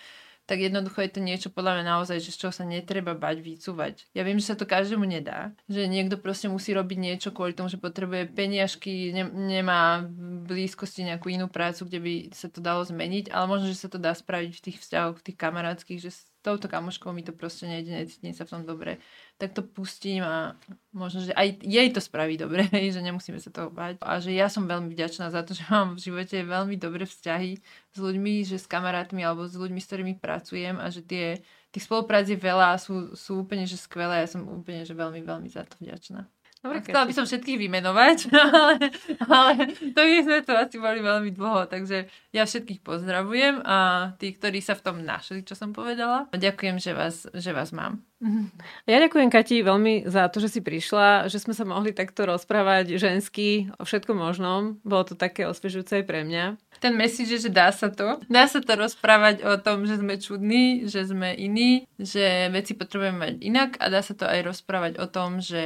[0.45, 4.05] tak jednoducho je to niečo podľa mňa naozaj, že z čoho sa netreba bať, vycúvať.
[4.13, 7.65] Ja viem, že sa to každému nedá, že niekto proste musí robiť niečo kvôli tomu,
[7.65, 12.85] že potrebuje peniažky, ne, nemá v blízkosti nejakú inú prácu, kde by sa to dalo
[12.85, 16.13] zmeniť, ale možno, že sa to dá spraviť v tých vzťahoch, v tých kamarátskych, že
[16.13, 19.01] s touto kamoškou mi to proste nejde, necítim sa v tom dobre
[19.35, 20.55] tak to pustím a
[20.95, 23.99] možno, že aj jej to spraví dobre, že nemusíme sa toho bať.
[23.99, 27.59] A že ja som veľmi vďačná za to, že mám v živote veľmi dobré vzťahy
[27.91, 31.43] s ľuďmi, že s kamarátmi alebo s ľuďmi, s ktorými pracujem a že tie,
[31.75, 34.23] tých spoluprác je veľa a sú, sú úplne že skvelé.
[34.23, 36.31] Ja som úplne že veľmi, veľmi za to vďačná.
[36.65, 38.89] Dobre, chcela by som všetkých vymenovať, ale,
[39.21, 39.51] ale
[39.93, 43.77] to by sme tu asi boli veľmi dlho, takže ja všetkých pozdravujem a
[44.17, 48.01] tí, ktorí sa v tom našli, čo som povedala, ďakujem, že vás, že vás mám.
[48.89, 52.97] Ja ďakujem Kati veľmi za to, že si prišla, že sme sa mohli takto rozprávať
[53.01, 54.77] žensky o všetkom možnom.
[54.85, 56.57] Bolo to také osviežujúce aj pre mňa.
[56.79, 58.21] Ten message je, že dá sa to.
[58.27, 63.17] Dá sa to rozprávať o tom, že sme čudní, že sme iní, že veci potrebujeme
[63.17, 65.65] mať inak a dá sa to aj rozprávať o tom, že,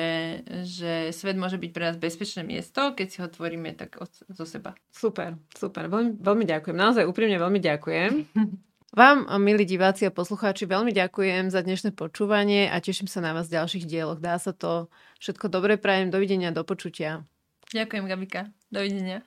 [0.63, 4.45] že svet môže byť pre nás bezpečné miesto, keď si ho tvoríme tak od, zo
[4.45, 4.75] seba.
[4.91, 5.87] Super, super.
[5.87, 6.75] Veľmi, veľmi ďakujem.
[6.75, 8.11] Naozaj úprimne veľmi ďakujem.
[8.89, 13.45] Vám, milí diváci a poslucháči, veľmi ďakujem za dnešné počúvanie a teším sa na vás
[13.45, 14.17] v ďalších dieloch.
[14.17, 14.89] Dá sa to.
[15.21, 16.09] Všetko dobre prajem.
[16.09, 17.21] Dovidenia, do počutia.
[17.69, 18.49] Ďakujem, Gabika.
[18.73, 19.21] Dovidenia.